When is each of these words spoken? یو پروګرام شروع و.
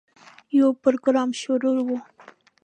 یو 0.57 0.67
پروګرام 0.83 1.29
شروع 1.41 1.77
و. 1.85 1.89